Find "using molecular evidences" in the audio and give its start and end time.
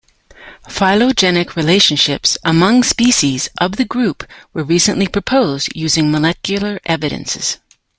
5.75-7.59